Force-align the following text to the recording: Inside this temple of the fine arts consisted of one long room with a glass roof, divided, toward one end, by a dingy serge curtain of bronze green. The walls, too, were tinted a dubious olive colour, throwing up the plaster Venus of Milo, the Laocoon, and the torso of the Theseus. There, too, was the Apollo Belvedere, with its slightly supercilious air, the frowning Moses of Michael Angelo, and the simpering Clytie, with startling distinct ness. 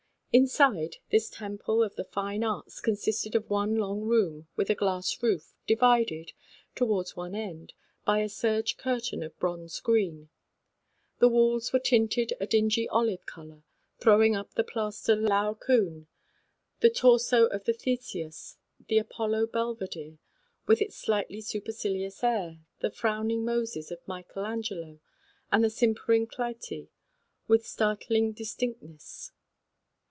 Inside 0.33 0.95
this 1.09 1.29
temple 1.29 1.83
of 1.83 1.97
the 1.97 2.05
fine 2.05 2.41
arts 2.41 2.79
consisted 2.79 3.35
of 3.35 3.49
one 3.49 3.75
long 3.75 3.99
room 3.99 4.47
with 4.55 4.69
a 4.69 4.75
glass 4.75 5.21
roof, 5.21 5.53
divided, 5.67 6.31
toward 6.73 7.09
one 7.09 7.35
end, 7.35 7.73
by 8.05 8.19
a 8.19 8.21
dingy 8.27 8.33
serge 8.35 8.77
curtain 8.77 9.23
of 9.23 9.37
bronze 9.39 9.77
green. 9.81 10.29
The 11.19 11.27
walls, 11.27 11.69
too, 11.71 11.75
were 11.75 11.81
tinted 11.81 12.31
a 12.39 12.47
dubious 12.47 12.87
olive 12.93 13.25
colour, 13.25 13.65
throwing 13.99 14.33
up 14.37 14.53
the 14.53 14.63
plaster 14.63 15.15
Venus 15.15 15.25
of 15.25 15.29
Milo, 15.31 15.43
the 15.43 15.57
Laocoon, 15.57 15.93
and 15.93 16.07
the 16.79 16.89
torso 16.89 17.47
of 17.47 17.65
the 17.65 17.73
Theseus. 17.73 18.55
There, 18.79 18.85
too, 18.85 18.85
was 18.85 18.87
the 18.87 18.97
Apollo 18.99 19.47
Belvedere, 19.47 20.17
with 20.65 20.81
its 20.81 20.95
slightly 20.95 21.41
supercilious 21.41 22.23
air, 22.23 22.59
the 22.79 22.89
frowning 22.89 23.43
Moses 23.43 23.91
of 23.91 23.99
Michael 24.07 24.45
Angelo, 24.45 25.01
and 25.51 25.61
the 25.61 25.69
simpering 25.69 26.25
Clytie, 26.25 26.87
with 27.49 27.67
startling 27.67 28.31
distinct 28.31 28.81
ness. 28.81 29.33